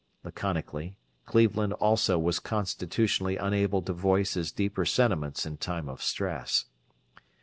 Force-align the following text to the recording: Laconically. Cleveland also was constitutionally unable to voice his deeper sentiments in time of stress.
Laconically. 0.23 0.95
Cleveland 1.27 1.73
also 1.73 2.17
was 2.17 2.39
constitutionally 2.39 3.37
unable 3.37 3.83
to 3.83 3.93
voice 3.93 4.33
his 4.33 4.51
deeper 4.51 4.83
sentiments 4.83 5.45
in 5.45 5.57
time 5.57 5.87
of 5.87 6.01
stress. 6.01 6.65